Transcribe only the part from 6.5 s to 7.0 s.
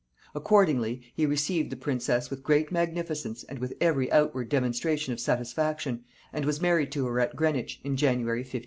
married